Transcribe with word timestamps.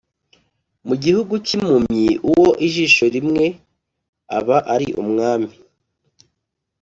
Mu 0.87 0.95
gihugu 1.03 1.33
cy’impumyi 1.45 2.09
uwo 2.31 2.49
ijisho 2.67 3.05
rimwe 3.15 3.45
aba 4.37 4.57
ari 4.73 4.87
umwami. 5.01 5.51